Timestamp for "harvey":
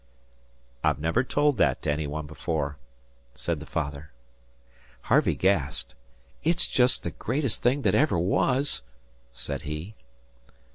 5.01-5.35